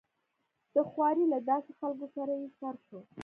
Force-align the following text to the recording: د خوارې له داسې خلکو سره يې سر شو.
د 0.75 0.77
خوارې 0.89 1.23
له 1.33 1.39
داسې 1.49 1.71
خلکو 1.79 2.05
سره 2.15 2.33
يې 2.41 2.49
سر 2.59 2.75
شو. 2.87 2.99